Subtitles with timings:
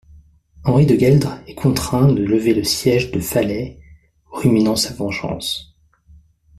[0.63, 3.79] Henri de Gueldre est contraint de lever le siège de Fallais,
[4.31, 5.77] ruminant sa vengeance.